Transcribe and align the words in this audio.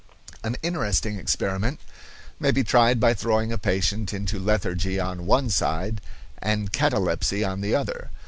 An 0.43 0.57
interesting 0.63 1.17
experiment 1.19 1.79
may 2.39 2.49
be 2.49 2.63
tried 2.63 2.99
by 2.99 3.13
throwing 3.13 3.51
a 3.51 3.59
patient 3.59 4.15
into 4.15 4.39
lethargy 4.39 4.99
on 4.99 5.27
one 5.27 5.51
side 5.51 6.01
and 6.39 6.73
catalepsy 6.73 7.43
on 7.43 7.61
the 7.61 7.75
other. 7.75 8.09